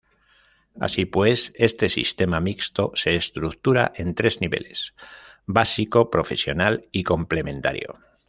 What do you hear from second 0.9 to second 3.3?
pues, este sistema mixto se